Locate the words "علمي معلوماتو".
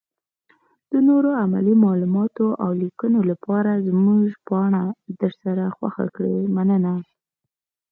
1.41-2.45